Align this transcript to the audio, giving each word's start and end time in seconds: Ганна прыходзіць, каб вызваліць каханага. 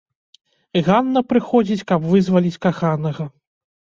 Ганна 0.87 1.21
прыходзіць, 1.33 1.85
каб 1.91 2.07
вызваліць 2.13 2.61
каханага. 2.67 3.25